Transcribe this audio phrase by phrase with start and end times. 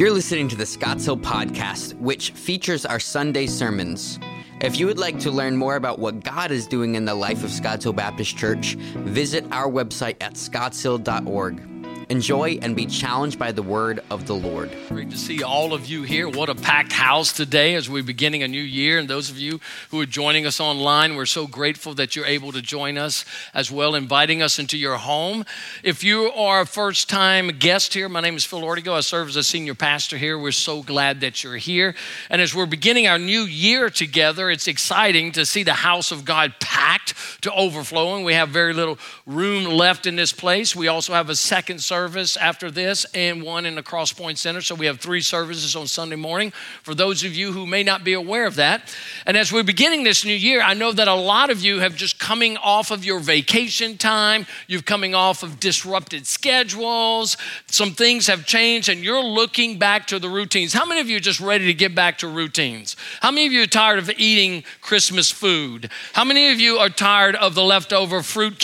[0.00, 4.18] You're listening to the Scotts Hill Podcast, which features our Sunday sermons.
[4.62, 7.44] If you would like to learn more about what God is doing in the life
[7.44, 11.79] of Scotts Hill Baptist Church, visit our website at scottshill.org.
[12.10, 14.76] Enjoy and be challenged by the word of the Lord.
[14.88, 16.28] Great to see all of you here.
[16.28, 18.98] What a packed house today as we're beginning a new year.
[18.98, 19.60] And those of you
[19.92, 23.24] who are joining us online, we're so grateful that you're able to join us
[23.54, 25.44] as well, inviting us into your home.
[25.84, 28.94] If you are a first time guest here, my name is Phil Ortego.
[28.94, 30.36] I serve as a senior pastor here.
[30.36, 31.94] We're so glad that you're here.
[32.28, 36.24] And as we're beginning our new year together, it's exciting to see the house of
[36.24, 38.24] God packed to overflowing.
[38.24, 40.74] We have very little room left in this place.
[40.74, 44.38] We also have a second service service after this and one in the Cross Point
[44.38, 44.62] Center.
[44.62, 46.50] So we have three services on Sunday morning
[46.82, 48.96] for those of you who may not be aware of that.
[49.26, 51.94] And as we're beginning this new year, I know that a lot of you have
[51.94, 57.36] just coming off of your vacation time, you've coming off of disrupted schedules,
[57.66, 60.72] some things have changed, and you're looking back to the routines.
[60.72, 62.96] How many of you are just ready to get back to routines?
[63.20, 65.90] How many of you are tired of eating Christmas food?
[66.14, 68.58] How many of you are tired of the leftover fruit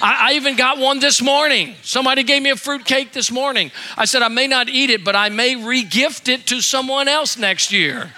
[0.00, 1.74] I, I even got one this morning.
[1.82, 3.70] Somebody gave me a fruit cake this morning.
[3.96, 7.36] I said, I may not eat it, but I may regift it to someone else
[7.36, 8.12] next year.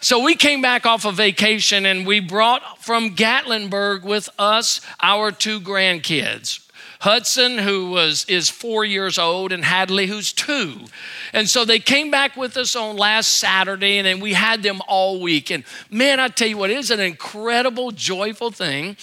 [0.00, 4.80] So we came back off a of vacation and we brought from Gatlinburg with us
[5.02, 6.65] our two grandkids.
[7.06, 10.80] Hudson, who was is four years old, and Hadley, who's two.
[11.32, 14.82] And so they came back with us on last Saturday, and then we had them
[14.88, 15.52] all week.
[15.52, 18.96] And man, I tell you what, it is an incredible, joyful thing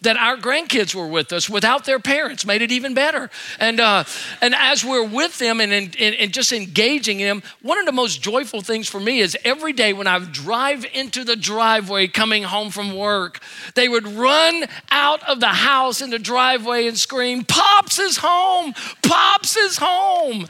[0.00, 2.46] that our grandkids were with us without their parents.
[2.46, 3.28] Made it even better.
[3.58, 4.04] And uh,
[4.40, 8.22] and as we're with them and, and, and just engaging them, one of the most
[8.22, 12.70] joyful things for me is every day when I drive into the driveway coming home
[12.70, 13.40] from work,
[13.74, 18.74] they would run out of the house in the driveway and scream, Pops is home!
[19.02, 20.46] Pops is home!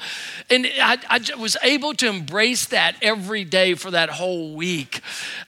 [0.50, 5.00] And I, I was able to embrace that every day for that whole week.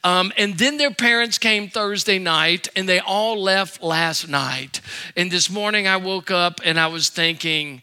[0.02, 4.80] Um, and then their parents came Thursday night and they all left last night.
[5.14, 7.82] And this morning I woke up and I was thinking,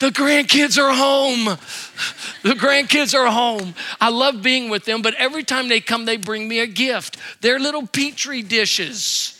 [0.00, 1.56] the grandkids are home.
[2.42, 3.74] The grandkids are home.
[4.00, 7.16] I love being with them, but every time they come, they bring me a gift.
[7.42, 9.37] They're little petri dishes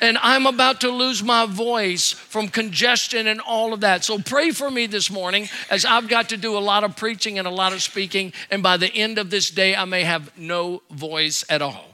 [0.00, 4.04] and I'm about to lose my voice from congestion and all of that.
[4.04, 7.38] So pray for me this morning as I've got to do a lot of preaching
[7.38, 10.36] and a lot of speaking, and by the end of this day, I may have
[10.38, 11.84] no voice at all.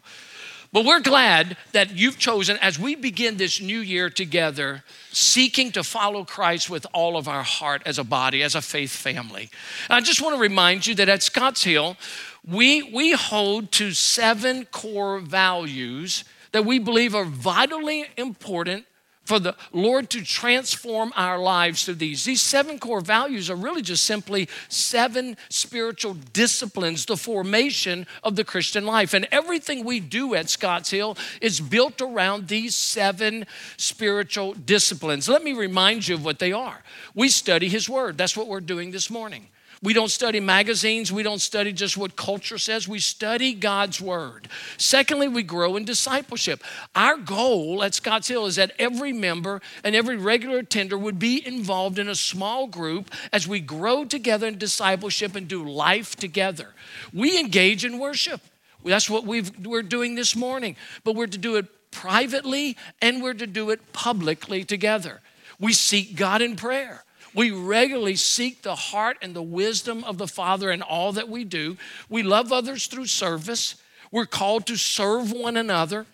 [0.74, 4.82] But we're glad that you've chosen, as we begin this new year together,
[5.12, 8.90] seeking to follow Christ with all of our heart as a body, as a faith
[8.90, 9.50] family.
[9.88, 11.96] And I just want to remind you that at Scotts Hill,
[12.44, 18.86] we, we hold to seven core values that we believe are vitally important
[19.24, 22.24] for the Lord to transform our lives through these.
[22.24, 28.44] These seven core values are really just simply seven spiritual disciplines, the formation of the
[28.44, 29.14] Christian life.
[29.14, 35.28] And everything we do at Scotts Hill is built around these seven spiritual disciplines.
[35.28, 36.84] Let me remind you of what they are.
[37.16, 38.16] We study His Word.
[38.16, 39.48] That's what we're doing this morning.
[39.84, 41.12] We don't study magazines.
[41.12, 42.88] We don't study just what culture says.
[42.88, 44.48] We study God's word.
[44.78, 46.64] Secondly, we grow in discipleship.
[46.96, 51.46] Our goal at Scotts Hill is that every member and every regular attender would be
[51.46, 56.70] involved in a small group as we grow together in discipleship and do life together.
[57.12, 58.40] We engage in worship.
[58.82, 60.76] That's what we are doing this morning.
[61.04, 65.20] But we're to do it privately and we're to do it publicly together.
[65.60, 67.03] We seek God in prayer.
[67.34, 71.44] We regularly seek the heart and the wisdom of the Father in all that we
[71.44, 71.76] do.
[72.08, 73.74] We love others through service.
[74.12, 76.06] We're called to serve one another.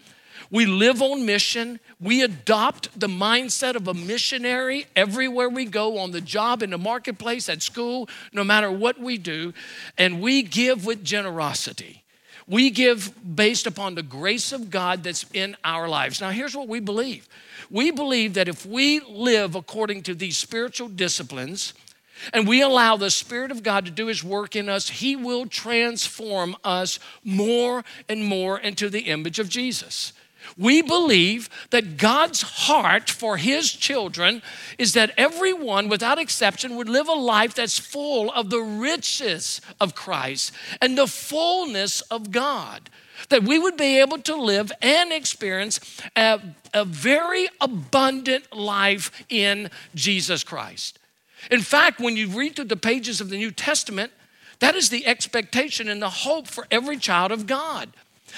[0.50, 1.78] We live on mission.
[2.00, 6.78] We adopt the mindset of a missionary everywhere we go on the job, in the
[6.78, 9.52] marketplace, at school, no matter what we do.
[9.96, 11.99] And we give with generosity.
[12.50, 16.20] We give based upon the grace of God that's in our lives.
[16.20, 17.28] Now, here's what we believe
[17.70, 21.72] we believe that if we live according to these spiritual disciplines,
[22.32, 25.46] and we allow the Spirit of God to do His work in us, He will
[25.46, 30.12] transform us more and more into the image of Jesus.
[30.56, 34.42] We believe that God's heart for His children
[34.78, 39.94] is that everyone, without exception, would live a life that's full of the riches of
[39.94, 42.90] Christ and the fullness of God
[43.28, 45.78] that we would be able to live and experience
[46.16, 46.40] a,
[46.72, 50.98] a very abundant life in Jesus Christ.
[51.50, 54.12] In fact, when you read through the pages of the New Testament,
[54.58, 57.90] that is the expectation and the hope for every child of God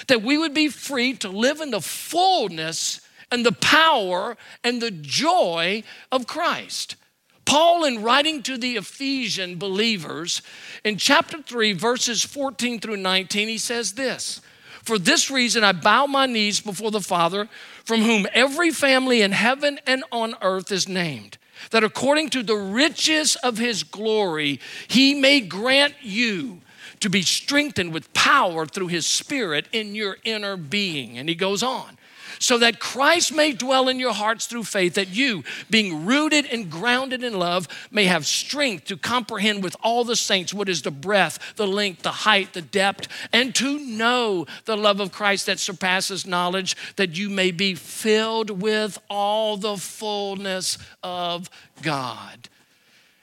[0.09, 3.01] that we would be free to live in the fullness
[3.31, 6.97] and the power and the joy of Christ.
[7.45, 10.43] Paul, in writing to the Ephesian believers
[10.85, 14.41] in chapter 3, verses 14 through 19, he says this
[14.83, 17.49] For this reason I bow my knees before the Father,
[17.85, 21.39] from whom every family in heaven and on earth is named,
[21.71, 26.61] that according to the riches of his glory, he may grant you
[27.03, 31.19] to be strengthened with power through his Spirit in your inner being.
[31.19, 31.99] And he goes on
[32.39, 36.71] so that Christ may dwell in your hearts through faith, that you, being rooted and
[36.71, 40.91] grounded in love, may have strength to comprehend with all the saints what is the
[40.91, 45.61] breadth, the length, the height, the depth, and to know the love of Christ that
[45.61, 51.49] surpasses knowledge, that you may be filled with all the fullness of
[51.83, 52.49] God.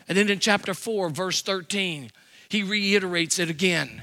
[0.07, 2.11] And then in chapter 4, verse 13,
[2.49, 4.01] he reiterates it again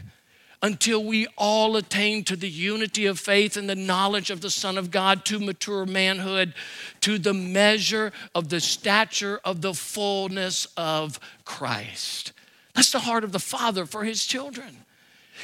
[0.62, 4.78] until we all attain to the unity of faith and the knowledge of the Son
[4.78, 6.54] of God, to mature manhood,
[7.02, 12.32] to the measure of the stature of the fullness of Christ.
[12.74, 14.84] That's the heart of the Father for his children,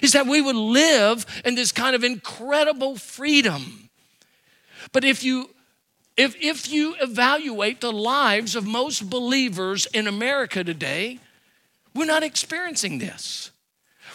[0.01, 3.91] is that we would live in this kind of incredible freedom.
[4.93, 5.51] But if you
[6.15, 11.21] if, if you evaluate the lives of most believers in America today,
[11.95, 13.51] we're not experiencing this.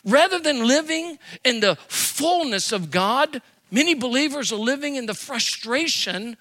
[0.06, 3.41] Rather than living in the fullness of God,
[3.71, 6.38] many believers are living in the frustration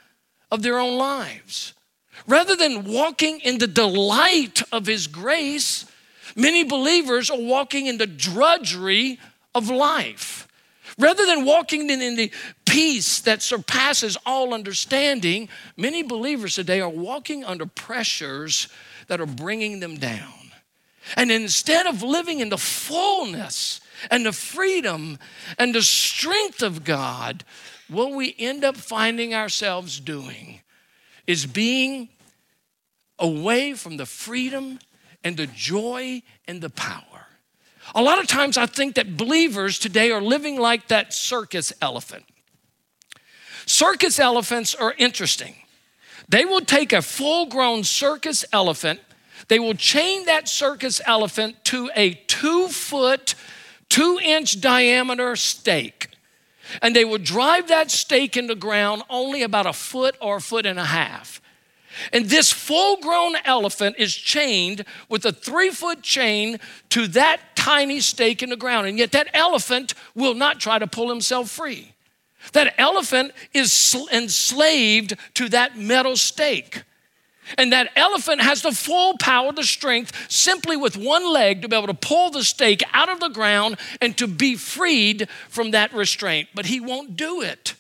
[0.51, 1.75] of their own lives.
[2.27, 5.85] Rather than walking in the delight of His grace,
[6.35, 9.19] many believers are walking in the drudgery
[9.55, 10.49] of life.
[10.99, 12.33] Rather than walking in, the
[12.65, 18.69] peace that surpasses all understanding, many believers today are walking under pressures
[19.09, 20.46] that are bringing them down.
[21.15, 23.81] And instead of living in the fullness
[24.11, 25.19] and the freedom
[25.59, 27.45] and the strength of God,
[27.89, 30.61] what we end up finding ourselves doing
[31.27, 32.09] is being
[33.19, 34.79] away from the freedom
[35.23, 37.03] and the joy and the power.
[37.95, 42.25] A lot of times I think that believers today are living like that circus elephant.
[43.65, 45.55] Circus elephants are interesting.
[46.29, 49.01] They will take a full grown circus elephant
[49.49, 53.35] they will chain that circus elephant to a two foot,
[53.89, 56.09] two inch diameter stake.
[56.83, 60.67] And they will drive that stake into ground only about a foot or a foot
[60.67, 61.41] and a half.
[62.13, 66.59] And this full grown elephant is chained with a three foot chain
[66.91, 68.87] to that tiny stake in the ground.
[68.87, 71.95] And yet that elephant will not try to pull himself free.
[72.53, 76.85] That elephant is enslaved to that metal stake.
[77.57, 81.77] And that elephant has the full power, the strength, simply with one leg to be
[81.77, 85.93] able to pull the stake out of the ground and to be freed from that
[85.93, 86.49] restraint.
[86.55, 87.75] But he won't do it.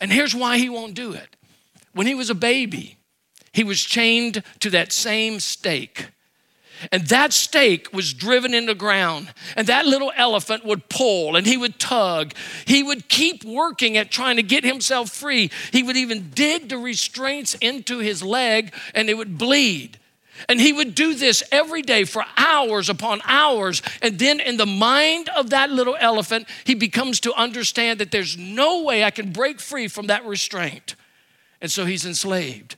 [0.00, 1.36] And here's why he won't do it.
[1.92, 2.98] When he was a baby,
[3.52, 6.06] he was chained to that same stake.
[6.92, 9.32] And that stake was driven into ground.
[9.56, 12.34] And that little elephant would pull and he would tug.
[12.66, 15.50] He would keep working at trying to get himself free.
[15.72, 19.98] He would even dig the restraints into his leg and it would bleed.
[20.48, 23.82] And he would do this every day for hours upon hours.
[24.02, 28.36] And then, in the mind of that little elephant, he becomes to understand that there's
[28.36, 30.94] no way I can break free from that restraint.
[31.60, 32.76] And so he's enslaved.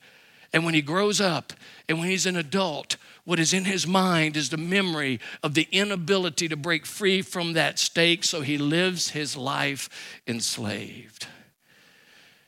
[0.52, 1.52] And when he grows up
[1.88, 2.96] and when he's an adult,
[3.30, 7.52] what is in his mind is the memory of the inability to break free from
[7.52, 9.88] that stake, so he lives his life
[10.26, 11.28] enslaved.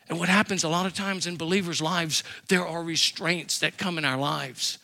[0.08, 3.96] And what happens a lot of times in believers' lives, there are restraints that come
[3.96, 4.78] in our lives.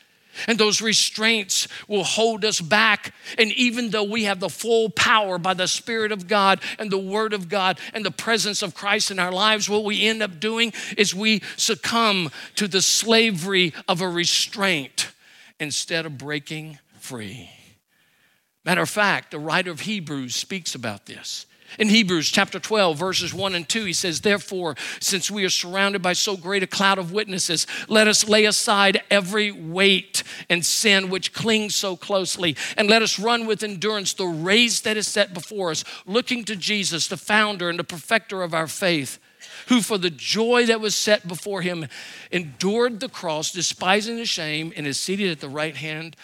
[0.46, 3.12] And those restraints will hold us back.
[3.36, 6.96] And even though we have the full power by the Spirit of God and the
[6.96, 10.38] Word of God and the presence of Christ in our lives, what we end up
[10.38, 15.08] doing is we succumb to the slavery of a restraint
[15.60, 17.50] instead of breaking free.
[18.64, 21.46] Matter of fact, the writer of Hebrews speaks about this.
[21.78, 26.00] In Hebrews chapter 12, verses 1 and 2, he says, Therefore, since we are surrounded
[26.00, 31.10] by so great a cloud of witnesses, let us lay aside every weight and sin
[31.10, 35.34] which clings so closely, and let us run with endurance the race that is set
[35.34, 39.18] before us, looking to Jesus, the founder and the perfecter of our faith
[39.68, 41.86] who for the joy that was set before him
[42.30, 46.16] endured the cross, despising the shame, and is seated at the right hand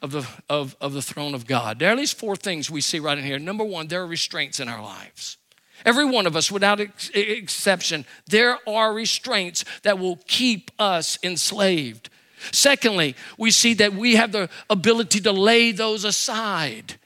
[0.00, 1.78] of the, of, of the throne of God.
[1.78, 3.38] There are at least four things we see right in here.
[3.38, 5.36] Number one, there are restraints in our lives.
[5.84, 12.10] Every one of us, without ex- exception, there are restraints that will keep us enslaved.
[12.52, 16.98] Secondly, we see that we have the ability to lay those aside.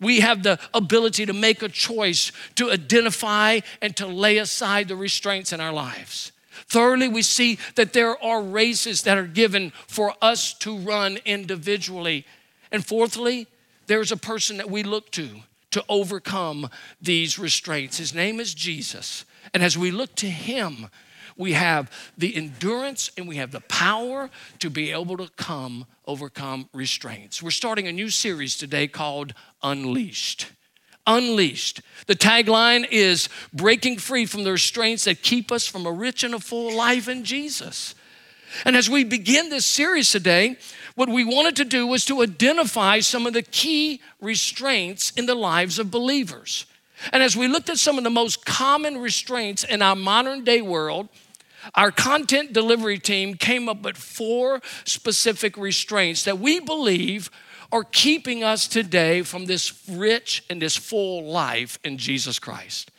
[0.00, 4.96] We have the ability to make a choice to identify and to lay aside the
[4.96, 6.32] restraints in our lives.
[6.68, 12.26] Thirdly, we see that there are races that are given for us to run individually.
[12.70, 13.46] And fourthly,
[13.86, 15.28] there's a person that we look to
[15.70, 16.68] to overcome
[17.00, 17.98] these restraints.
[17.98, 19.24] His name is Jesus.
[19.52, 20.88] And as we look to him,
[21.38, 24.28] we have the endurance and we have the power
[24.58, 27.42] to be able to come overcome restraints.
[27.42, 30.48] We're starting a new series today called Unleashed.
[31.06, 31.80] Unleashed.
[32.06, 36.34] The tagline is breaking free from the restraints that keep us from a rich and
[36.34, 37.94] a full life in Jesus.
[38.64, 40.56] And as we begin this series today,
[40.96, 45.34] what we wanted to do was to identify some of the key restraints in the
[45.34, 46.66] lives of believers.
[47.12, 50.60] And as we looked at some of the most common restraints in our modern day
[50.60, 51.08] world,
[51.74, 57.30] our content delivery team came up with four specific restraints that we believe
[57.70, 62.90] are keeping us today from this rich and this full life in Jesus Christ.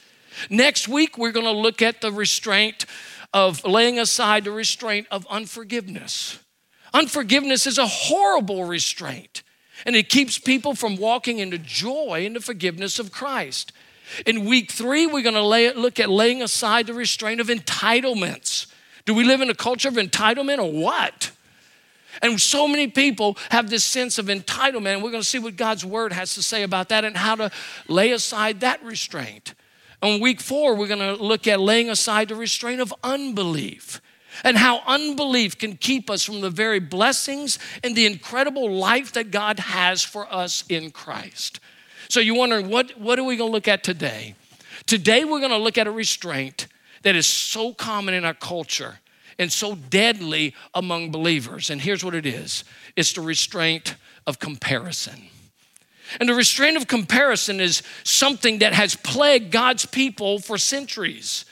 [0.50, 2.86] Next week, we're going to look at the restraint
[3.34, 6.40] of laying aside the restraint of unforgiveness.
[6.94, 9.44] Unforgiveness is a horrible restraint,
[9.86, 13.72] and it keeps people from walking into joy and the forgiveness of Christ.
[14.26, 18.68] In week three, we're going to look at laying aside the restraint of entitlements.
[19.06, 21.32] Do we live in a culture of entitlement or what?
[22.22, 25.56] And so many people have this sense of entitlement, and we're going to see what
[25.56, 27.52] God's word has to say about that and how to
[27.88, 29.54] lay aside that restraint.
[30.02, 34.02] On week four, we're going to look at laying aside the restraint of unbelief
[34.44, 39.32] and how unbelief can keep us from the very blessings and the incredible life that
[39.32, 41.60] God has for us in Christ.
[42.10, 44.34] So you're wondering, what, what are we going to look at today?
[44.88, 46.68] Today, we're going to look at a restraint
[47.04, 49.00] that is so common in our culture
[49.38, 51.70] and so deadly among believers.
[51.70, 52.64] And here's what it is
[52.96, 55.28] it's the restraint of comparison.
[56.20, 61.46] And the restraint of comparison is something that has plagued God's people for centuries.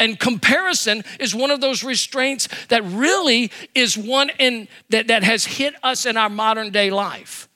[0.00, 5.44] And comparison is one of those restraints that really is one in, that, that has
[5.44, 7.48] hit us in our modern day life.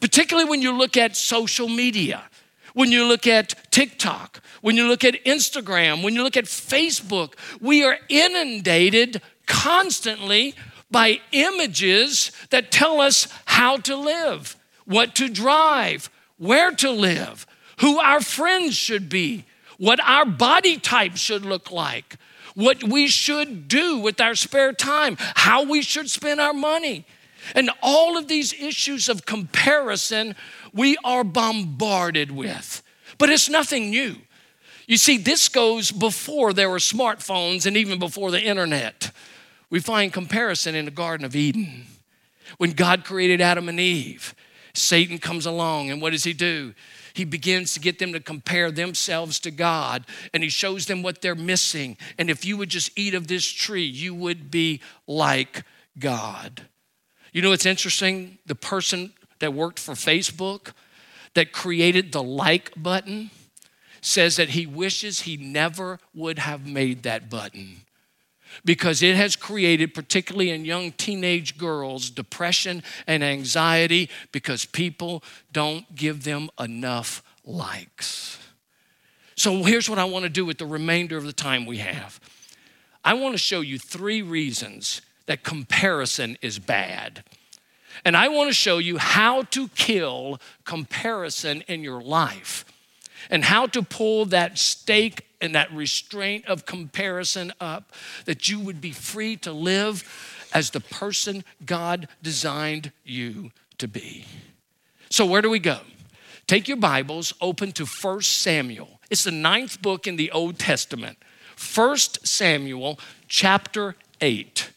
[0.00, 2.24] Particularly when you look at social media,
[2.74, 7.34] when you look at TikTok, when you look at Instagram, when you look at Facebook,
[7.60, 10.54] we are inundated constantly
[10.90, 17.46] by images that tell us how to live, what to drive, where to live,
[17.80, 19.44] who our friends should be,
[19.76, 22.16] what our body type should look like,
[22.54, 27.04] what we should do with our spare time, how we should spend our money.
[27.54, 30.34] And all of these issues of comparison
[30.72, 32.82] we are bombarded with.
[33.18, 34.16] But it's nothing new.
[34.86, 39.10] You see, this goes before there were smartphones and even before the internet.
[39.70, 41.84] We find comparison in the Garden of Eden.
[42.56, 44.34] When God created Adam and Eve,
[44.72, 46.74] Satan comes along, and what does he do?
[47.18, 51.20] he begins to get them to compare themselves to God and he shows them what
[51.20, 51.96] they're missing.
[52.16, 55.64] And if you would just eat of this tree, you would be like
[55.98, 56.67] God.
[57.32, 58.38] You know, it's interesting.
[58.46, 60.72] The person that worked for Facebook
[61.34, 63.30] that created the like button
[64.00, 67.82] says that he wishes he never would have made that button
[68.64, 75.94] because it has created, particularly in young teenage girls, depression and anxiety because people don't
[75.94, 78.38] give them enough likes.
[79.36, 82.20] So here's what I want to do with the remainder of the time we have
[83.04, 87.22] I want to show you three reasons that comparison is bad.
[88.04, 92.64] And I want to show you how to kill comparison in your life
[93.28, 97.92] and how to pull that stake and that restraint of comparison up,
[98.24, 104.24] that you would be free to live as the person God designed you to be.
[105.10, 105.80] So, where do we go?
[106.46, 109.00] Take your Bibles, open to 1 Samuel.
[109.10, 111.18] It's the ninth book in the Old Testament.
[111.74, 114.70] 1 Samuel chapter 8.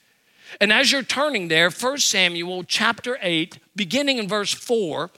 [0.59, 5.09] And as you're turning there, 1 Samuel chapter 8, beginning in verse 4,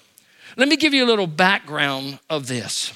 [0.57, 2.93] let me give you a little background of this.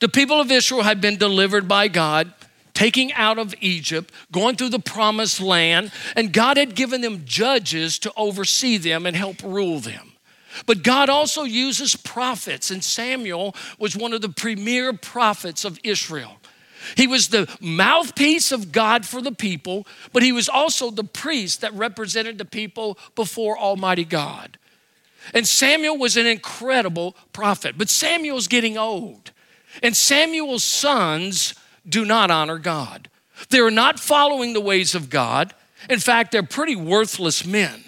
[0.00, 2.32] The people of Israel had been delivered by God,
[2.72, 7.98] taking out of Egypt, going through the promised land, and God had given them judges
[8.00, 10.12] to oversee them and help rule them.
[10.66, 16.38] But God also uses prophets, and Samuel was one of the premier prophets of Israel.
[16.96, 21.60] He was the mouthpiece of God for the people, but he was also the priest
[21.60, 24.58] that represented the people before Almighty God.
[25.34, 29.32] And Samuel was an incredible prophet, but Samuel's getting old.
[29.82, 31.54] And Samuel's sons
[31.88, 33.08] do not honor God.
[33.50, 35.54] They're not following the ways of God.
[35.88, 37.84] In fact, they're pretty worthless men.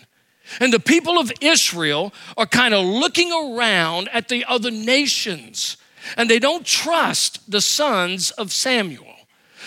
[0.58, 5.76] And the people of Israel are kind of looking around at the other nations
[6.16, 9.14] and they don't trust the sons of Samuel.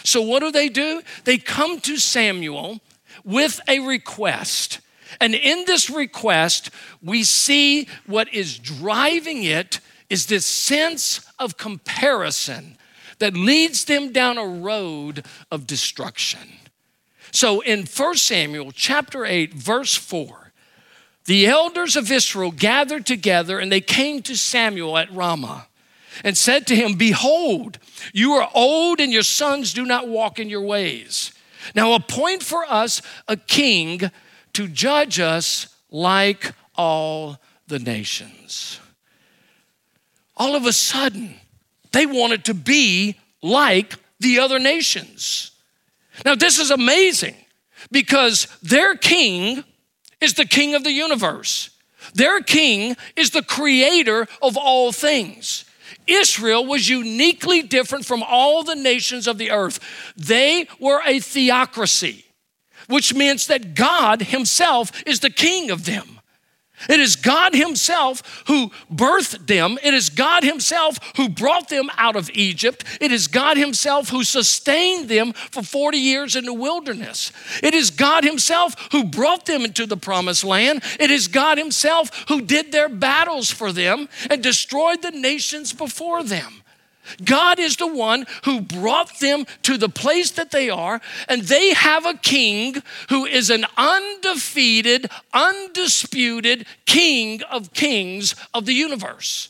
[0.03, 1.01] So, what do they do?
[1.23, 2.81] They come to Samuel
[3.23, 4.79] with a request.
[5.21, 6.71] And in this request,
[7.01, 12.77] we see what is driving it is this sense of comparison
[13.19, 16.41] that leads them down a road of destruction.
[17.31, 20.51] So in 1 Samuel chapter 8 verse 4,
[21.25, 25.67] the elders of Israel gathered together and they came to Samuel at Ramah
[26.24, 27.79] and said to him, Behold,
[28.13, 31.34] you are old and your sons do not walk in your ways.
[31.75, 34.12] Now appoint for us a king
[34.53, 38.79] to judge us like all the nations.
[40.36, 41.36] All of a sudden,
[41.91, 45.51] they wanted to be like the other nations.
[46.25, 47.36] Now, this is amazing
[47.91, 49.63] because their king
[50.22, 51.70] is the king of the universe.
[52.13, 55.65] Their king is the creator of all things.
[56.07, 59.79] Israel was uniquely different from all the nations of the earth.
[60.15, 62.25] They were a theocracy,
[62.88, 66.19] which means that God Himself is the king of them.
[66.90, 69.78] It is God Himself who birthed them.
[69.84, 72.84] It is God Himself who brought them out of Egypt.
[73.00, 77.32] It is God Himself who sustained them for 40 years in the wilderness.
[77.62, 80.84] It is God Himself who brought them into the promised land.
[81.00, 86.24] It is God Himself who did their battles for them and destroyed the nations before
[86.24, 86.62] them.
[87.24, 91.74] God is the one who brought them to the place that they are, and they
[91.74, 99.50] have a king who is an undefeated, undisputed king of kings of the universe.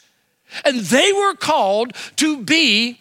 [0.65, 2.99] And they were called to be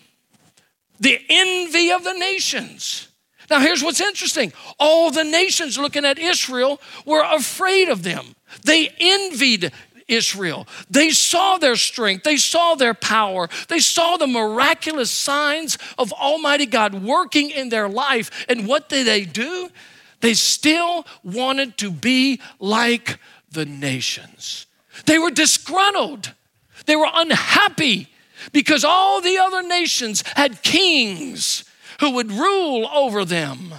[1.00, 3.08] the envy of the nations.
[3.50, 8.34] Now, here's what's interesting all the nations looking at Israel were afraid of them.
[8.64, 9.72] They envied
[10.08, 10.66] Israel.
[10.90, 16.66] They saw their strength, they saw their power, they saw the miraculous signs of Almighty
[16.66, 18.44] God working in their life.
[18.48, 19.70] And what did they do?
[20.20, 23.18] They still wanted to be like
[23.50, 24.66] the nations.
[25.06, 26.32] They were disgruntled,
[26.86, 28.08] they were unhappy
[28.52, 31.64] because all the other nations had kings
[32.00, 33.74] who would rule over them,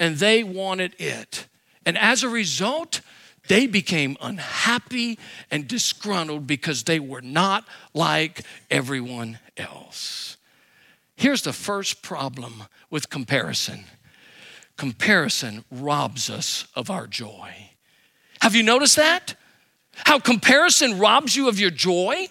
[0.00, 1.46] and they wanted it.
[1.86, 3.00] And as a result,
[3.48, 5.18] they became unhappy
[5.50, 10.36] and disgruntled because they were not like everyone else.
[11.16, 13.84] Here's the first problem with comparison
[14.76, 17.70] comparison robs us of our joy.
[18.40, 19.36] Have you noticed that?
[19.94, 22.26] How comparison robs you of your joy?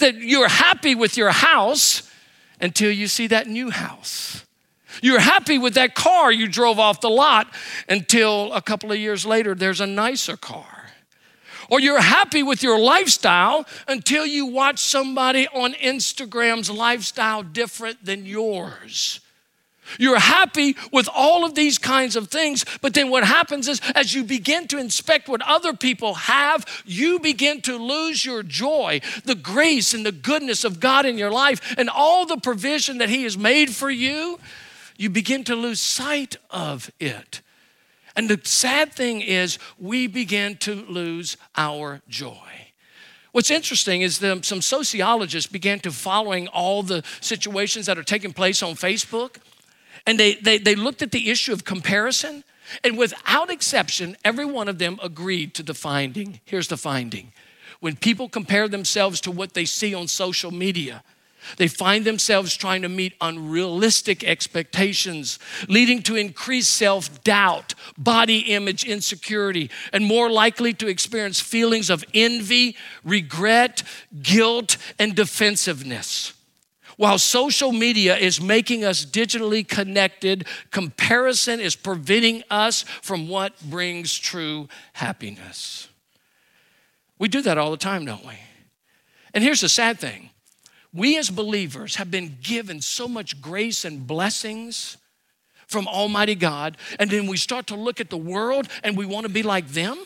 [0.00, 2.10] That you're happy with your house
[2.60, 4.44] until you see that new house.
[5.02, 7.52] You're happy with that car you drove off the lot
[7.88, 10.80] until a couple of years later there's a nicer car.
[11.70, 18.26] Or you're happy with your lifestyle until you watch somebody on Instagram's lifestyle different than
[18.26, 19.20] yours.
[19.98, 24.14] You're happy with all of these kinds of things, but then what happens is as
[24.14, 29.34] you begin to inspect what other people have, you begin to lose your joy, the
[29.34, 33.24] grace and the goodness of God in your life, and all the provision that He
[33.24, 34.38] has made for you
[35.00, 37.40] you begin to lose sight of it.
[38.14, 42.36] And the sad thing is, we begin to lose our joy.
[43.32, 48.34] What's interesting is that some sociologists began to following all the situations that are taking
[48.34, 49.36] place on Facebook,
[50.06, 52.44] and they, they, they looked at the issue of comparison,
[52.84, 56.40] and without exception, every one of them agreed to the finding.
[56.44, 57.32] Here's the finding
[57.80, 61.02] when people compare themselves to what they see on social media,
[61.56, 68.84] they find themselves trying to meet unrealistic expectations, leading to increased self doubt, body image
[68.84, 73.82] insecurity, and more likely to experience feelings of envy, regret,
[74.22, 76.32] guilt, and defensiveness.
[76.96, 84.18] While social media is making us digitally connected, comparison is preventing us from what brings
[84.18, 85.88] true happiness.
[87.18, 88.34] We do that all the time, don't we?
[89.32, 90.29] And here's the sad thing
[90.92, 94.96] we as believers have been given so much grace and blessings
[95.66, 99.24] from Almighty God, and then we start to look at the world and we want
[99.24, 100.02] to be like them.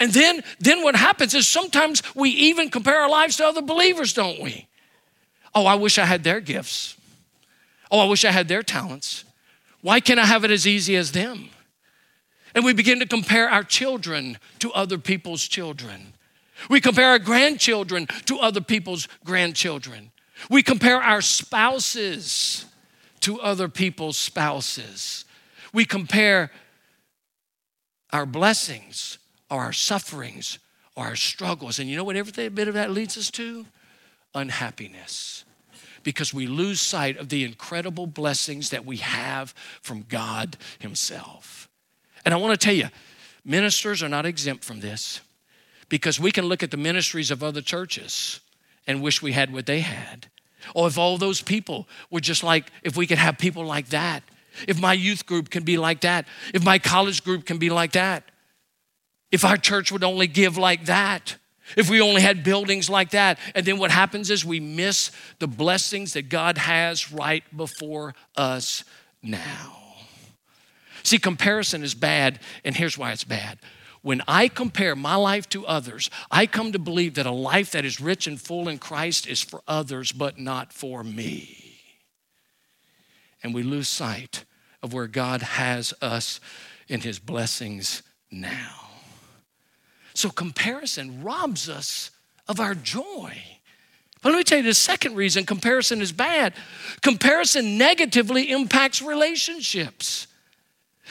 [0.00, 4.12] And then, then what happens is sometimes we even compare our lives to other believers,
[4.12, 4.66] don't we?
[5.54, 6.96] Oh, I wish I had their gifts.
[7.90, 9.24] Oh, I wish I had their talents.
[9.80, 11.50] Why can't I have it as easy as them?
[12.54, 16.14] And we begin to compare our children to other people's children.
[16.70, 20.10] We compare our grandchildren to other people's grandchildren.
[20.50, 22.66] We compare our spouses
[23.20, 25.24] to other people's spouses.
[25.72, 26.50] We compare
[28.12, 29.18] our blessings
[29.50, 30.58] or our sufferings
[30.94, 31.78] or our struggles.
[31.78, 33.66] And you know what every bit of that leads us to?
[34.34, 35.44] Unhappiness.
[36.02, 41.68] because we lose sight of the incredible blessings that we have from God Himself.
[42.24, 42.90] And I want to tell you,
[43.44, 45.20] ministers are not exempt from this
[45.88, 48.40] because we can look at the ministries of other churches
[48.86, 50.26] and wish we had what they had.
[50.74, 54.22] Or if all those people were just like, if we could have people like that,
[54.66, 57.92] if my youth group can be like that, if my college group can be like
[57.92, 58.24] that,
[59.30, 61.36] if our church would only give like that,
[61.76, 63.38] if we only had buildings like that.
[63.54, 68.84] And then what happens is we miss the blessings that God has right before us
[69.22, 69.76] now.
[71.02, 73.58] See, comparison is bad, and here's why it's bad.
[74.06, 77.84] When I compare my life to others, I come to believe that a life that
[77.84, 81.80] is rich and full in Christ is for others, but not for me.
[83.42, 84.44] And we lose sight
[84.80, 86.38] of where God has us
[86.86, 88.90] in His blessings now.
[90.14, 92.12] So comparison robs us
[92.46, 93.36] of our joy.
[94.22, 96.52] But let me tell you the second reason comparison is bad
[97.02, 100.28] comparison negatively impacts relationships.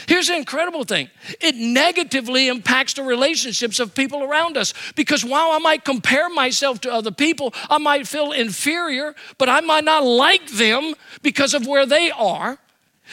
[0.08, 5.52] Here's the incredible thing it negatively impacts the relationships of people around us because while
[5.52, 10.04] I might compare myself to other people, I might feel inferior, but I might not
[10.04, 12.58] like them because of where they are.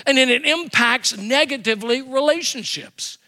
[0.06, 3.18] And then it impacts negatively relationships.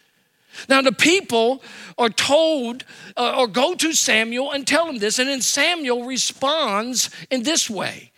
[0.67, 1.61] Now, the people
[1.97, 2.85] are told
[3.17, 7.69] uh, or go to Samuel and tell him this, and then Samuel responds in this
[7.69, 8.11] way.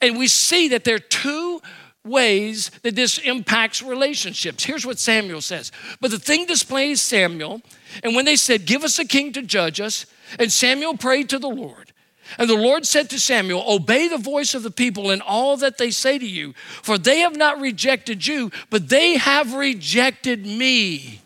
[0.00, 1.60] And we see that there are two
[2.04, 4.64] ways that this impacts relationships.
[4.64, 7.62] Here's what Samuel says But the thing displays Samuel,
[8.02, 10.06] and when they said, Give us a king to judge us,
[10.38, 11.92] and Samuel prayed to the Lord.
[12.38, 15.78] And the Lord said to Samuel, Obey the voice of the people in all that
[15.78, 21.22] they say to you, for they have not rejected you, but they have rejected me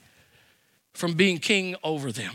[0.95, 2.35] from being king over them.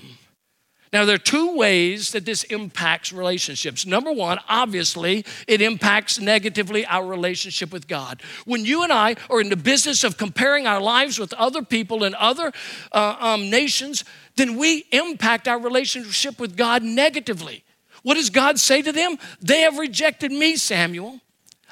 [0.91, 3.85] Now, there are two ways that this impacts relationships.
[3.85, 8.23] Number one, obviously, it impacts negatively our relationship with God.
[8.45, 12.03] When you and I are in the business of comparing our lives with other people
[12.03, 12.51] in other
[12.91, 14.03] uh, um, nations,
[14.35, 17.63] then we impact our relationship with God negatively.
[18.01, 19.17] What does God say to them?
[19.41, 21.19] They have rejected me, Samuel.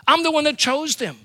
[0.06, 1.18] I'm the one that chose them,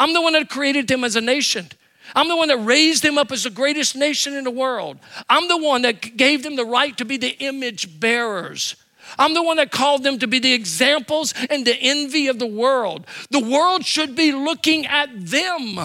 [0.00, 1.68] I'm the one that created them as a nation.
[2.14, 4.98] I'm the one that raised them up as the greatest nation in the world.
[5.28, 8.76] I'm the one that gave them the right to be the image bearers.
[9.18, 12.46] I'm the one that called them to be the examples and the envy of the
[12.46, 13.06] world.
[13.30, 15.78] The world should be looking at them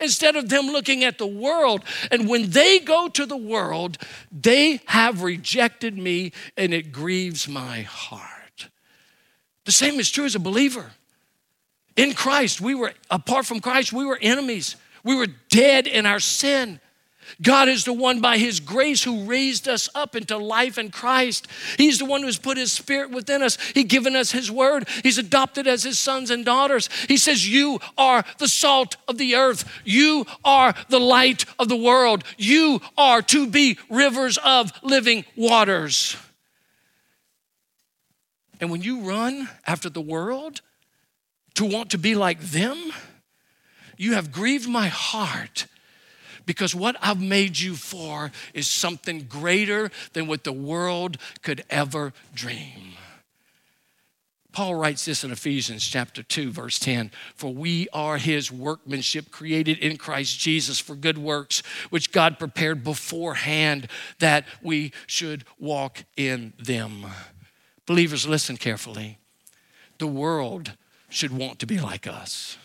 [0.00, 1.82] instead of them looking at the world.
[2.10, 3.98] And when they go to the world,
[4.30, 8.68] they have rejected me and it grieves my heart.
[9.64, 10.92] The same is true as a believer.
[11.96, 14.76] In Christ, we were, apart from Christ, we were enemies.
[15.06, 16.80] We were dead in our sin.
[17.40, 21.46] God is the one by His grace who raised us up into life in Christ.
[21.76, 23.56] He's the one who's put His Spirit within us.
[23.72, 24.88] He's given us His Word.
[25.04, 26.88] He's adopted as His sons and daughters.
[27.06, 29.64] He says, You are the salt of the earth.
[29.84, 32.24] You are the light of the world.
[32.36, 36.16] You are to be rivers of living waters.
[38.60, 40.62] And when you run after the world
[41.54, 42.92] to want to be like them,
[43.96, 45.66] you have grieved my heart
[46.46, 52.12] because what I've made you for is something greater than what the world could ever
[52.34, 52.94] dream.
[54.52, 59.76] Paul writes this in Ephesians chapter 2 verse 10, for we are his workmanship created
[59.80, 66.54] in Christ Jesus for good works which God prepared beforehand that we should walk in
[66.58, 67.04] them.
[67.84, 69.18] Believers listen carefully.
[69.98, 70.72] The world
[71.10, 72.56] should want to be like us.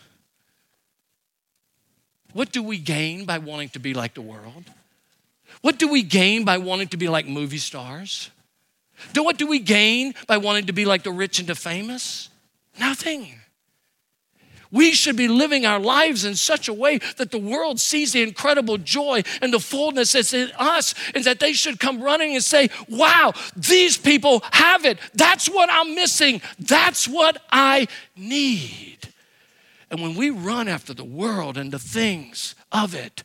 [2.32, 4.64] What do we gain by wanting to be like the world?
[5.60, 8.30] What do we gain by wanting to be like movie stars?
[9.12, 12.30] Do what do we gain by wanting to be like the rich and the famous?
[12.78, 13.34] Nothing.
[14.70, 18.22] We should be living our lives in such a way that the world sees the
[18.22, 22.42] incredible joy and the fullness that's in us, and that they should come running and
[22.42, 24.98] say, Wow, these people have it.
[25.12, 26.40] That's what I'm missing.
[26.58, 29.01] That's what I need.
[29.92, 33.22] And when we run after the world and the things of it,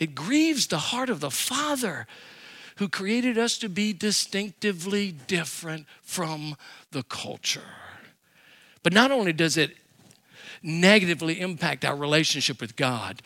[0.00, 2.08] it grieves the heart of the Father
[2.76, 6.56] who created us to be distinctively different from
[6.90, 7.62] the culture.
[8.82, 9.76] But not only does it
[10.60, 13.22] negatively impact our relationship with God,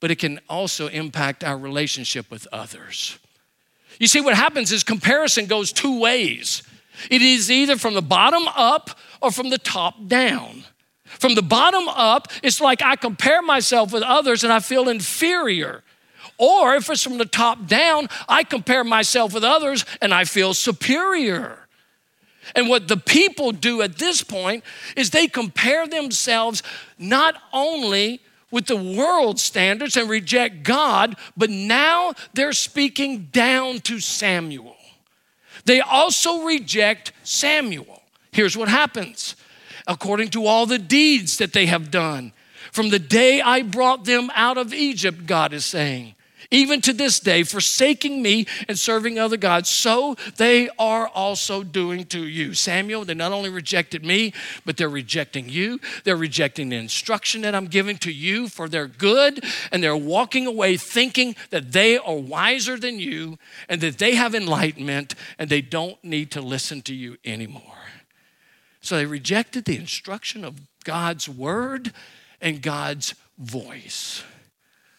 [0.00, 3.20] but it can also impact our relationship with others.
[4.00, 6.64] You see, what happens is comparison goes two ways
[7.08, 10.64] it is either from the bottom up or from the top down.
[11.18, 15.82] From the bottom up, it's like I compare myself with others and I feel inferior.
[16.38, 20.54] Or if it's from the top down, I compare myself with others and I feel
[20.54, 21.58] superior.
[22.54, 24.64] And what the people do at this point
[24.96, 26.62] is they compare themselves
[26.98, 28.20] not only
[28.50, 34.76] with the world standards and reject God, but now they're speaking down to Samuel.
[35.64, 38.02] They also reject Samuel.
[38.32, 39.36] Here's what happens
[39.86, 42.32] according to all the deeds that they have done.
[42.72, 46.14] From the day I brought them out of Egypt, God is saying,
[46.52, 52.04] even to this day, forsaking me and serving other gods, so they are also doing
[52.06, 52.52] to you.
[52.52, 54.34] Samuel, they not only rejected me,
[54.66, 55.80] but they're rejecting you.
[56.04, 59.42] They're rejecting the instruction that I'm giving to you for their good,
[59.72, 64.34] and they're walking away thinking that they are wiser than you and that they have
[64.34, 67.81] enlightenment and they don't need to listen to you anymore.
[68.82, 71.92] So they rejected the instruction of God's word
[72.40, 74.22] and God's voice.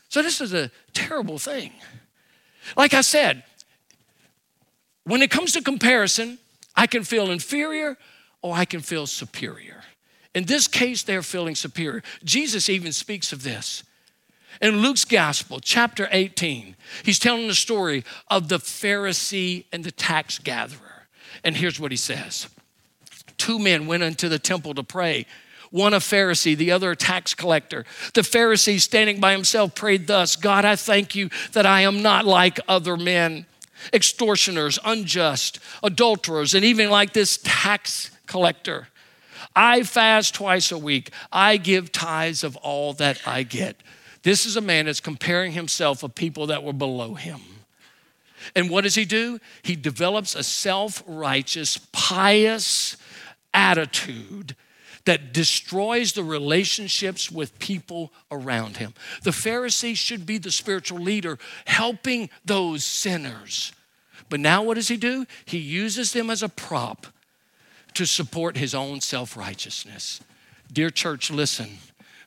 [0.10, 1.72] So, this is a terrible thing.
[2.78, 3.44] Like I said,
[5.04, 6.38] when it comes to comparison,
[6.76, 7.98] I can feel inferior
[8.42, 9.84] or I can feel superior.
[10.34, 12.04] In this case, they're feeling superior.
[12.24, 13.84] Jesus even speaks of this.
[14.62, 20.40] In Luke's Gospel, chapter 18, he's telling the story of the Pharisee and the tax
[20.40, 21.08] gatherer.
[21.44, 22.48] And here's what he says
[23.44, 25.26] Two men went into the temple to pray
[25.70, 27.84] one a Pharisee, the other a tax collector.
[28.14, 32.26] The Pharisee, standing by himself, prayed thus God, I thank you that I am not
[32.26, 33.46] like other men,
[33.92, 38.88] extortioners, unjust, adulterers, and even like this tax collector.
[39.54, 41.12] I fast twice a week.
[41.30, 43.76] I give tithes of all that I get.
[44.22, 47.42] This is a man that's comparing himself with people that were below him.
[48.56, 49.42] And what does he do?
[49.64, 52.96] He develops a self righteous, pious
[53.54, 54.56] attitude
[55.06, 58.94] that destroys the relationships with people around him.
[59.24, 63.74] The Pharisee should be the spiritual leader helping those sinners.
[64.30, 65.26] But now what does he do?
[65.46, 67.08] He uses them as a prop
[67.96, 70.22] to support his own self righteousness.
[70.72, 71.78] Dear church, listen.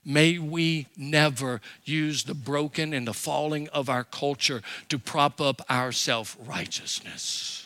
[0.08, 5.62] May we never use the broken and the falling of our culture to prop up
[5.68, 7.65] our self righteousness.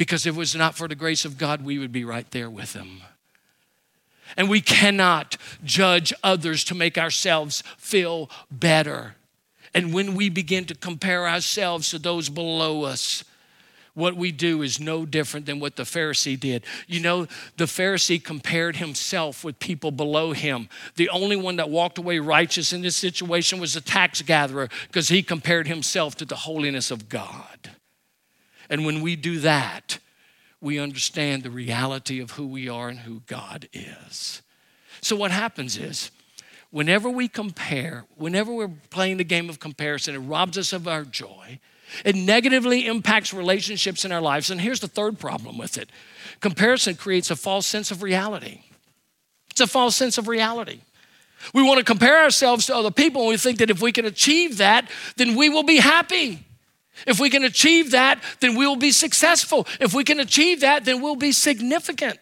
[0.00, 2.48] Because if it was not for the grace of God, we would be right there
[2.48, 3.02] with them.
[4.34, 9.16] And we cannot judge others to make ourselves feel better.
[9.74, 13.24] And when we begin to compare ourselves to those below us,
[13.92, 16.64] what we do is no different than what the Pharisee did.
[16.86, 17.26] You know,
[17.58, 20.70] the Pharisee compared himself with people below him.
[20.96, 25.10] The only one that walked away righteous in this situation was the tax gatherer because
[25.10, 27.72] he compared himself to the holiness of God.
[28.70, 29.98] And when we do that,
[30.60, 34.42] we understand the reality of who we are and who God is.
[35.00, 36.10] So, what happens is,
[36.70, 41.04] whenever we compare, whenever we're playing the game of comparison, it robs us of our
[41.04, 41.58] joy.
[42.04, 44.48] It negatively impacts relationships in our lives.
[44.50, 45.90] And here's the third problem with it
[46.40, 48.62] comparison creates a false sense of reality.
[49.50, 50.80] It's a false sense of reality.
[51.54, 54.04] We want to compare ourselves to other people, and we think that if we can
[54.04, 56.44] achieve that, then we will be happy.
[57.06, 59.66] If we can achieve that, then we'll be successful.
[59.80, 62.18] If we can achieve that, then we'll be significant.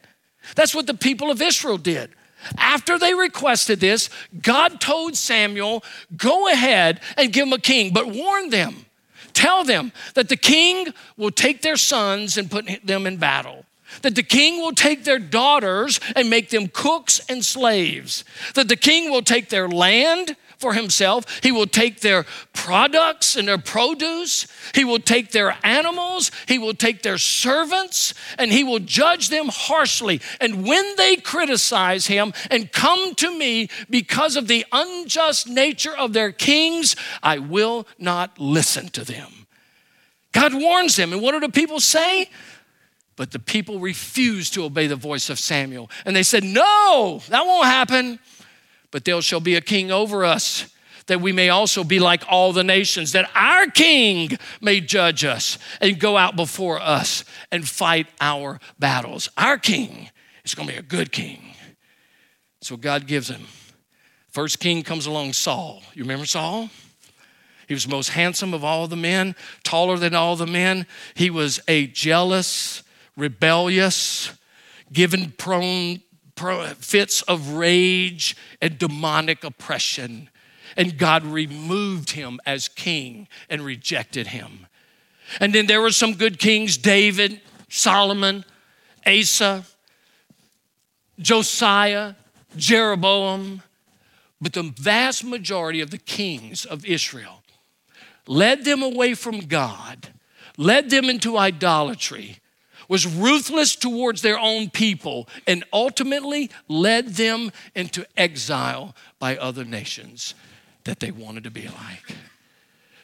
[0.55, 2.11] That's what the people of Israel did.
[2.57, 4.09] After they requested this,
[4.41, 5.83] God told Samuel,
[6.17, 8.87] Go ahead and give them a king, but warn them.
[9.33, 13.65] Tell them that the king will take their sons and put them in battle.
[14.03, 18.25] That the king will take their daughters and make them cooks and slaves.
[18.55, 21.41] That the king will take their land for himself.
[21.43, 24.47] He will take their products and their produce.
[24.75, 26.31] He will take their animals.
[26.47, 30.21] He will take their servants and he will judge them harshly.
[30.41, 36.13] And when they criticize him and come to me because of the unjust nature of
[36.13, 39.47] their kings, I will not listen to them.
[40.33, 41.13] God warns them.
[41.13, 42.29] And what do the people say?
[43.17, 45.91] But the people refused to obey the voice of Samuel.
[46.05, 48.21] And they said, No, that won't happen
[48.91, 50.73] but there shall be a king over us
[51.09, 55.59] that we may also be like all the nations, that our king may judge us
[55.81, 59.29] and go out before us and fight our battles.
[59.37, 60.11] Our king
[60.45, 61.55] is going to be a good king.
[62.61, 63.43] So God gives him.
[64.31, 65.83] First king comes along, Saul.
[65.95, 66.71] You remember Saul?
[67.67, 70.87] He was the most handsome of all the men, taller than all the men.
[71.15, 72.83] He was a jealous,
[73.17, 74.33] rebellious,
[74.93, 76.01] given prone
[76.39, 80.31] fits of rage and demonic oppression.
[80.77, 84.67] And God removed him as king and rejected him.
[85.41, 88.45] And then there were some good kings David, Solomon,
[89.07, 89.65] Asa,
[91.19, 92.15] Josiah,
[92.57, 93.63] Jeroboam.
[94.41, 97.43] But the vast majority of the kings of Israel
[98.27, 100.09] led them away from God,
[100.57, 102.39] led them into idolatry,
[102.89, 110.35] was ruthless towards their own people, and ultimately led them into exile by other nations
[110.85, 112.17] that they wanted to be like.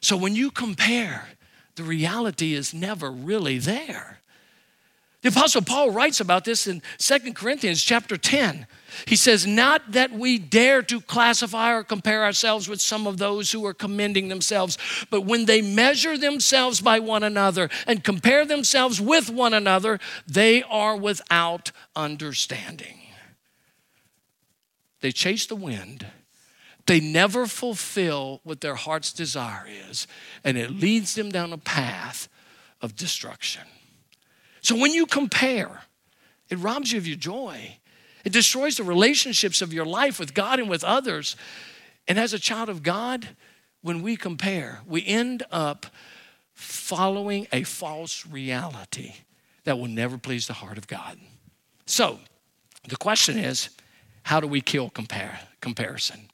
[0.01, 1.29] So when you compare,
[1.77, 4.21] the reality is never really there.
[5.25, 8.67] The apostle Paul writes about this in Second Corinthians chapter 10.
[9.07, 13.51] He says, Not that we dare to classify or compare ourselves with some of those
[13.51, 14.77] who are commending themselves,
[15.09, 20.63] but when they measure themselves by one another and compare themselves with one another, they
[20.65, 22.99] are without understanding.
[25.01, 26.07] They chase the wind.
[26.85, 30.07] They never fulfill what their heart's desire is,
[30.45, 32.29] and it leads them down a path
[32.83, 33.63] of destruction.
[34.65, 35.83] So when you compare,
[36.49, 37.77] it robs you of your joy.
[38.25, 41.37] It destroys the relationships of your life with God and with others.
[42.09, 43.29] And as a child of God,
[43.83, 45.85] when we compare, we end up
[46.55, 49.13] following a false reality
[49.65, 51.19] that will never please the heart of God.
[51.85, 52.19] So,
[52.89, 53.69] the question is
[54.23, 56.31] how do we kill compare, comparison?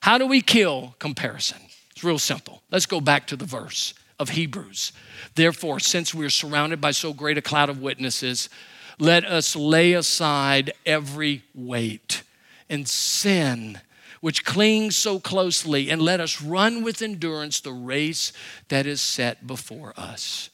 [0.00, 1.58] How do we kill comparison?
[1.92, 2.62] It's real simple.
[2.70, 4.92] Let's go back to the verse of Hebrews.
[5.34, 8.48] Therefore, since we are surrounded by so great a cloud of witnesses,
[8.98, 12.22] let us lay aside every weight
[12.68, 13.80] and sin
[14.20, 18.32] which clings so closely, and let us run with endurance the race
[18.68, 20.50] that is set before us.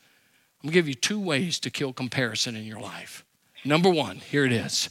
[0.62, 3.24] I'm gonna give you two ways to kill comparison in your life.
[3.64, 4.90] Number one, here it is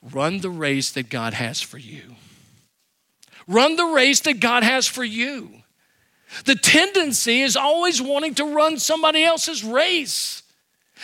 [0.00, 2.16] run the race that God has for you.
[3.46, 5.63] Run the race that God has for you.
[6.44, 10.42] The tendency is always wanting to run somebody else's race.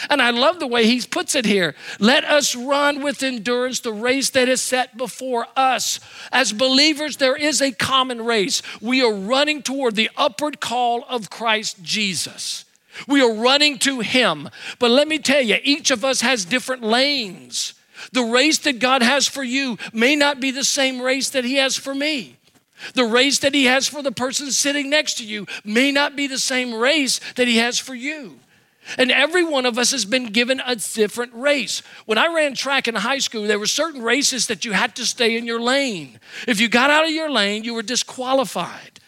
[0.08, 1.74] And I love the way he puts it here.
[1.98, 6.00] Let us run with endurance the race that is set before us.
[6.32, 8.62] As believers, there is a common race.
[8.80, 12.64] We are running toward the upward call of Christ Jesus.
[13.06, 14.48] We are running to him.
[14.78, 17.74] But let me tell you, each of us has different lanes.
[18.12, 21.56] The race that God has for you may not be the same race that he
[21.56, 22.36] has for me.
[22.94, 26.26] The race that he has for the person sitting next to you may not be
[26.26, 28.40] the same race that he has for you.
[28.98, 31.82] And every one of us has been given a different race.
[32.06, 35.06] When I ran track in high school, there were certain races that you had to
[35.06, 36.18] stay in your lane.
[36.48, 39.00] If you got out of your lane, you were disqualified.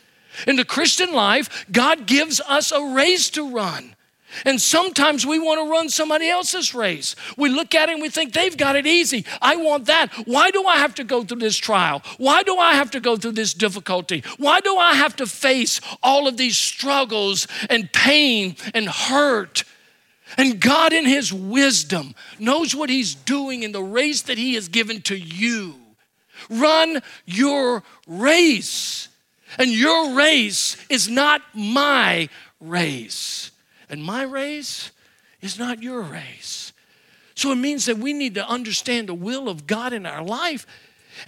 [0.47, 3.97] In the Christian life, God gives us a race to run.
[4.45, 7.15] And sometimes we want to run somebody else's race.
[7.37, 9.25] We look at it and we think they've got it easy.
[9.41, 10.13] I want that.
[10.27, 12.03] Why do I have to go through this trial?
[12.19, 14.25] Why do I have to go through this difficulty?
[14.39, 19.65] Why do I have to face all of these struggles and pain and hurt?
[20.37, 24.69] And God, in His wisdom, knows what He's doing in the race that He has
[24.69, 25.75] given to you.
[26.49, 29.09] Run your race.
[29.59, 32.29] And your race is not my
[32.61, 33.52] race.
[33.93, 34.91] And my race
[35.43, 36.73] is not your race.
[37.35, 40.67] So it means that we need to understand the will of God in our life.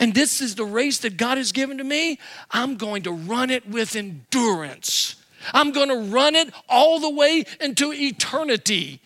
[0.00, 2.18] And this is the race that God has given to me.
[2.50, 5.16] I'm going to run it with endurance.
[5.52, 9.02] I'm going to run it all the way into eternity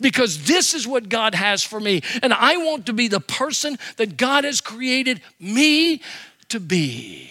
[0.00, 2.00] because this is what God has for me.
[2.22, 6.00] And I want to be the person that God has created me
[6.48, 7.30] to be.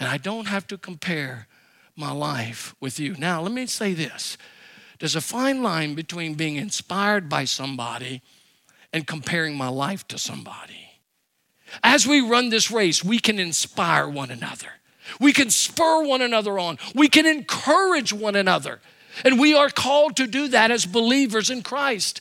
[0.00, 1.46] And I don't have to compare
[1.94, 3.14] my life with you.
[3.16, 4.36] Now, let me say this
[5.02, 8.22] there's a fine line between being inspired by somebody
[8.92, 10.92] and comparing my life to somebody.
[11.82, 14.68] As we run this race, we can inspire one another.
[15.18, 16.78] We can spur one another on.
[16.94, 18.80] We can encourage one another.
[19.24, 22.20] And we are called to do that as believers in Christ.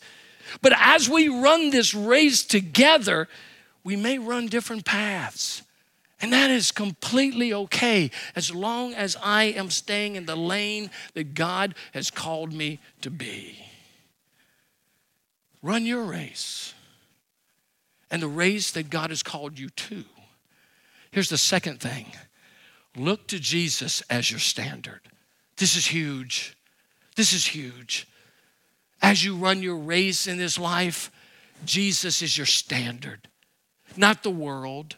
[0.63, 3.27] But as we run this race together,
[3.83, 5.61] we may run different paths.
[6.21, 11.33] And that is completely okay as long as I am staying in the lane that
[11.33, 13.57] God has called me to be.
[15.63, 16.75] Run your race
[18.11, 20.03] and the race that God has called you to.
[21.11, 22.13] Here's the second thing
[22.95, 25.01] look to Jesus as your standard.
[25.57, 26.55] This is huge.
[27.15, 28.07] This is huge.
[29.01, 31.11] As you run your race in this life,
[31.65, 33.27] Jesus is your standard,
[33.97, 34.97] not the world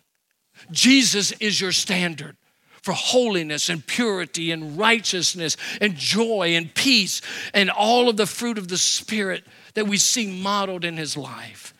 [0.71, 2.35] Jesus is your standard
[2.83, 7.21] for holiness and purity and righteousness and joy and peace
[7.53, 11.73] and all of the fruit of the Spirit that we see modeled in his life.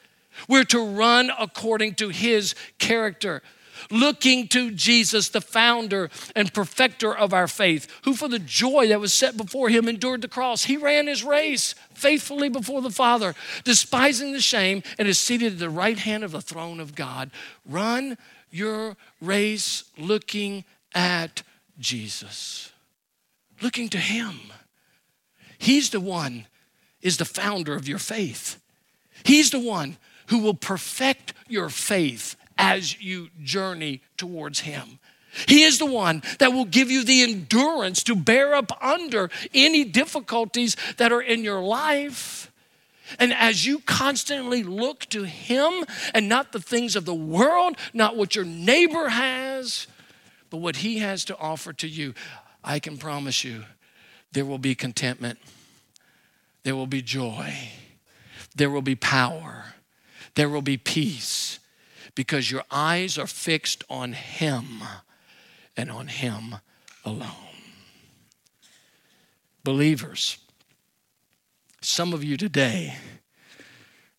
[0.48, 3.44] We're to run according to his character,
[3.92, 9.00] looking to Jesus, the founder and perfecter of our faith, who for the joy that
[9.00, 10.64] was set before him endured the cross.
[10.64, 15.60] He ran his race faithfully before the Father, despising the shame, and is seated at
[15.60, 17.30] the right hand of the throne of God.
[17.66, 18.18] Run
[18.54, 21.44] your race looking at
[21.80, 22.72] Jesus,
[23.62, 24.40] looking to Him.
[25.58, 26.46] He's the one
[27.02, 28.62] is the founder of your faith.
[29.24, 29.98] He's the one
[30.28, 35.00] who will perfect your faith as you journey towards Him.
[35.48, 39.84] He is the one that will give you the endurance to bear up under any
[39.84, 42.52] difficulties that are in your life.
[43.20, 48.16] And as you constantly look to Him and not the things of the world, not
[48.16, 49.88] what your neighbor has,
[50.50, 52.14] but what He has to offer to you,
[52.64, 53.66] I can promise you
[54.32, 55.40] there will be contentment,
[56.64, 57.54] there will be joy,
[58.56, 59.74] there will be power,
[60.36, 61.60] there will be peace,
[62.16, 64.82] because your eyes are fixed on Him
[65.76, 66.56] and on Him
[67.06, 67.30] alone.
[69.64, 70.38] Believers,
[71.84, 72.96] some of you today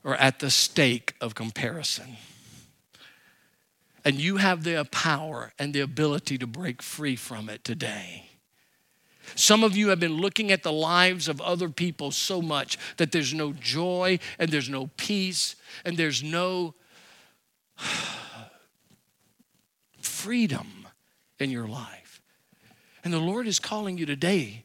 [0.05, 2.17] are at the stake of comparison.
[4.05, 8.29] And you have the power and the ability to break free from it today.
[9.35, 13.13] Some of you have been looking at the lives of other people so much that
[13.13, 15.57] there's no joy and there's no peace
[15.87, 16.75] and there's no
[20.03, 20.87] freedom
[21.39, 22.21] in your life.
[23.03, 24.64] And the Lord is calling you today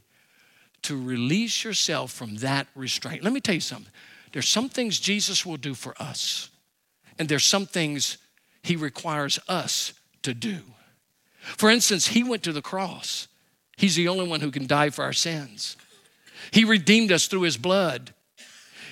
[0.83, 3.23] to release yourself from that restraint.
[3.23, 3.91] Let me tell you something.
[4.31, 6.49] There's some things Jesus will do for us,
[7.17, 8.17] and there's some things
[8.63, 10.59] he requires us to do.
[11.39, 13.27] For instance, he went to the cross.
[13.77, 15.77] He's the only one who can die for our sins.
[16.51, 18.13] He redeemed us through his blood.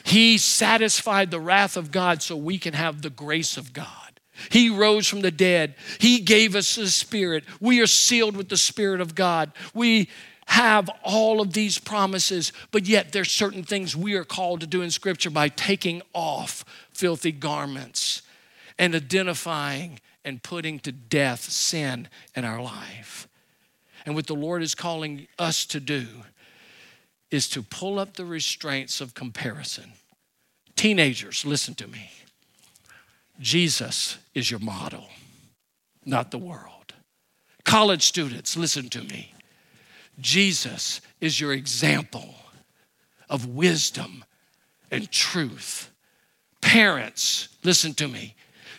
[0.04, 4.08] He satisfied the wrath of God so we can have the grace of God.
[4.50, 5.76] He rose from the dead.
[6.00, 7.44] He gave us the Spirit.
[7.60, 9.52] We are sealed with the Spirit of God.
[9.74, 10.10] We
[10.48, 14.82] have all of these promises, but yet there's certain things we are called to do
[14.82, 18.22] in Scripture by taking off filthy garments
[18.80, 23.28] and identifying and putting to death sin in our life.
[24.06, 26.08] And what the Lord is calling us to do
[27.30, 29.92] is to pull up the restraints of comparison.
[30.78, 32.10] Teenagers, listen to me.
[33.42, 35.10] Jesus is your model,
[36.06, 36.94] not the world.
[37.66, 39.34] College students, listen to me.
[40.20, 42.36] Jesus is your example
[43.30, 44.24] of wisdom
[44.90, 45.92] and truth.
[46.62, 48.36] Parents, listen to me.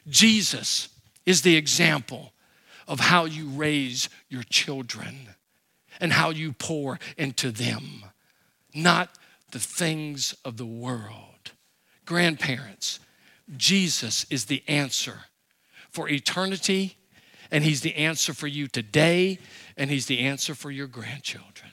[0.09, 0.89] Jesus
[1.27, 2.33] is the example
[2.87, 5.29] of how you raise your children
[6.01, 8.05] and how you pour into them,
[8.75, 9.11] not
[9.53, 11.53] the things of the world.
[12.05, 13.01] Grandparents,
[13.57, 15.21] Jesus is the answer
[15.91, 16.97] for eternity,
[17.51, 19.39] and He's the answer for you today,
[19.79, 21.71] and He's the answer for your grandchildren.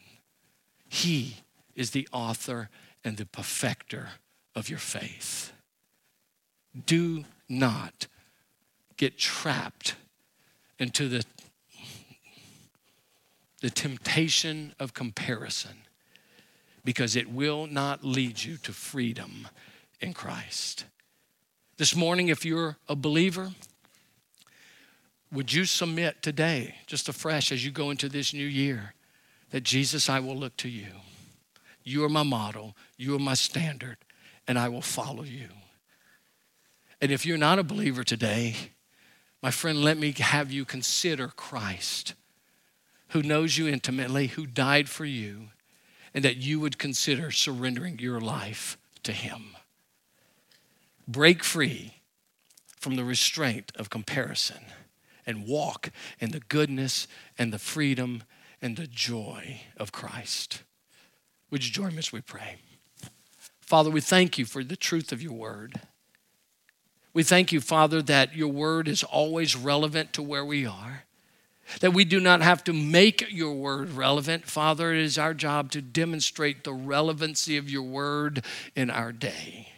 [0.88, 1.38] He
[1.76, 2.70] is the author
[3.04, 4.10] and the perfecter
[4.56, 5.52] of your faith.
[6.86, 8.08] Do not
[8.96, 9.96] get trapped
[10.80, 11.26] into the,
[13.62, 15.78] the temptation of comparison
[16.86, 19.48] because it will not lead you to freedom
[20.00, 20.86] in Christ.
[21.78, 23.52] This morning, if you're a believer,
[25.36, 28.94] would you submit today, just afresh as you go into this new year,
[29.52, 30.88] that Jesus, I will look to you.
[31.84, 33.98] You are my model, you are my standard,
[34.48, 35.50] and I will follow you.
[37.02, 38.56] And if you're not a believer today,
[39.44, 42.16] my friend, let me have you consider Christ,
[43.10, 45.50] who knows you intimately, who died for you,
[46.14, 49.56] and that you would consider surrendering your life to Him
[51.08, 52.02] break free
[52.80, 54.66] from the restraint of comparison
[55.26, 57.08] and walk in the goodness
[57.38, 58.24] and the freedom
[58.62, 60.64] and the joy of Christ.
[61.52, 62.58] Would you join me as we pray?
[63.60, 65.82] Father, we thank you for the truth of your word.
[67.14, 71.06] We thank you, Father, that your word is always relevant to where we are,
[71.80, 74.46] that we do not have to make your word relevant.
[74.46, 78.44] Father, it is our job to demonstrate the relevancy of your word
[78.76, 79.70] in our day.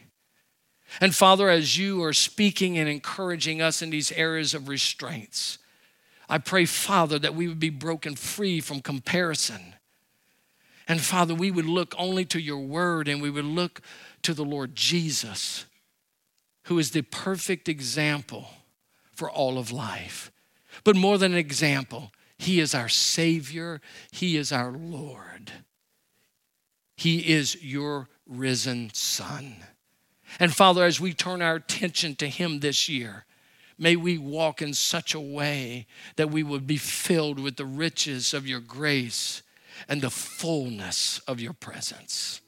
[0.99, 5.59] And Father, as you are speaking and encouraging us in these areas of restraints,
[6.29, 9.75] I pray, Father, that we would be broken free from comparison.
[10.87, 13.81] And Father, we would look only to your word and we would look
[14.23, 15.65] to the Lord Jesus,
[16.63, 18.49] who is the perfect example
[19.13, 20.31] for all of life.
[20.83, 23.81] But more than an example, he is our Savior,
[24.11, 25.51] He is our Lord.
[26.95, 29.55] He is your risen Son.
[30.39, 33.25] And Father, as we turn our attention to Him this year,
[33.77, 38.33] may we walk in such a way that we would be filled with the riches
[38.33, 39.41] of your grace
[39.87, 42.41] and the fullness of your presence.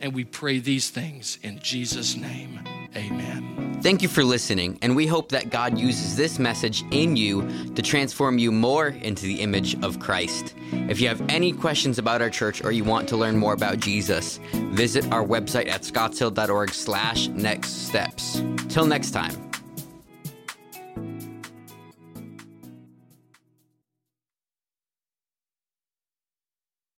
[0.00, 2.60] And we pray these things in Jesus' name.
[2.96, 3.69] Amen.
[3.82, 7.80] Thank you for listening, and we hope that God uses this message in you to
[7.80, 10.54] transform you more into the image of Christ.
[10.70, 13.80] If you have any questions about our church or you want to learn more about
[13.80, 18.42] Jesus, visit our website at scottshill.org slash next steps.
[18.68, 19.49] Till next time.